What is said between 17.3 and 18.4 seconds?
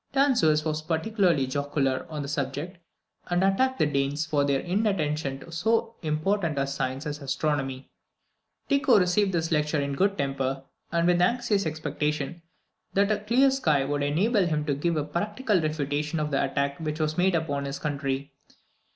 upon his country.